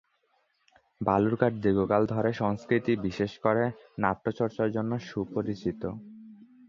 বালুরঘাট 1.01 1.53
দীর্ঘকাল 1.63 2.03
ধরে 2.05 2.29
সংস্কৃতি, 2.33 2.93
বিশেষ 3.05 3.31
করে 3.37 3.63
নাট্যচর্চার 3.97 4.67
জন্য 4.71 4.91
সুপরিচিত। 5.09 5.81